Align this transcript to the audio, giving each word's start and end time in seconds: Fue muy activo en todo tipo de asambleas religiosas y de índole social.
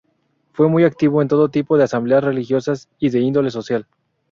Fue 0.53 0.67
muy 0.67 0.83
activo 0.83 1.21
en 1.21 1.27
todo 1.27 1.49
tipo 1.49 1.77
de 1.77 1.83
asambleas 1.83 2.23
religiosas 2.23 2.89
y 2.97 3.11
de 3.11 3.19
índole 3.19 3.51
social. 3.51 3.85